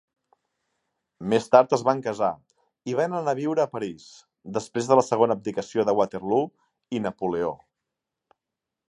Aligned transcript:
Més 1.33 1.43
tard 1.55 1.75
es 1.77 1.83
van 1.89 1.99
casar 2.07 2.29
i 2.93 2.97
van 3.01 3.13
anar 3.17 3.35
a 3.37 3.39
viure 3.41 3.65
a 3.65 3.69
París 3.75 4.07
després 4.57 4.89
de 4.93 4.97
la 5.01 5.05
segona 5.11 5.37
abdicació 5.41 5.85
de 5.91 5.95
Waterloo 6.01 6.49
i 6.99 7.03
Napoleó. 7.09 7.53